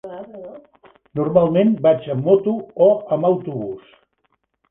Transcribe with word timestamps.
Normalment 1.19 1.75
vaig 1.87 2.09
amb 2.13 2.29
moto 2.29 2.55
o 2.85 2.89
amb 3.17 3.31
autobús. 3.31 3.93